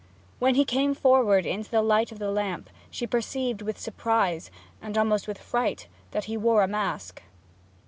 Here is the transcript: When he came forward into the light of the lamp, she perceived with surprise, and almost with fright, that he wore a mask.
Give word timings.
When 0.39 0.55
he 0.55 0.65
came 0.65 0.95
forward 0.95 1.45
into 1.45 1.69
the 1.69 1.83
light 1.83 2.11
of 2.11 2.17
the 2.17 2.31
lamp, 2.31 2.71
she 2.89 3.05
perceived 3.05 3.61
with 3.61 3.77
surprise, 3.77 4.49
and 4.81 4.97
almost 4.97 5.27
with 5.27 5.37
fright, 5.37 5.85
that 6.09 6.23
he 6.25 6.37
wore 6.37 6.63
a 6.63 6.67
mask. 6.67 7.21